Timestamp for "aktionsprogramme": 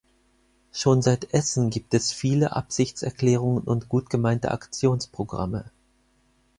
4.49-5.69